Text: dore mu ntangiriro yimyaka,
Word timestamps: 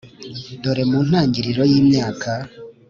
dore 0.61 0.83
mu 0.89 0.99
ntangiriro 1.07 1.63
yimyaka, 1.71 2.31